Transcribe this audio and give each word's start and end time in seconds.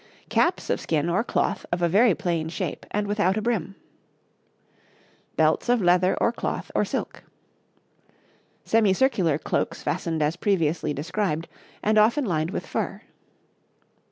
Caps 0.29 0.71
of 0.71 0.81
skin 0.81 1.09
or 1.11 1.23
cloth 1.23 1.63
of 1.71 1.83
a 1.83 1.87
very 1.87 2.15
plain 2.15 2.49
shape 2.49 2.87
and 2.89 3.05
without 3.05 3.37
a 3.37 3.41
brim. 3.43 3.75
Belts 5.37 5.69
of 5.69 5.79
leather 5.79 6.17
or 6.19 6.31
cloth 6.31 6.71
or 6.73 6.83
silk. 6.83 7.23
Semicircular 8.65 9.37
cloaks 9.37 9.83
fastened 9.83 10.23
as 10.23 10.37
previously 10.37 10.91
described, 10.91 11.47
and 11.83 11.99
often 11.99 12.25
lined 12.25 12.49
with 12.49 12.65
fur. 12.65 13.03